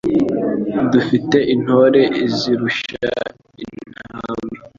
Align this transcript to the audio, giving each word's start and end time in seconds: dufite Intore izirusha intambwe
dufite 0.91 1.37
Intore 1.53 2.01
izirusha 2.25 3.07
intambwe 3.63 4.57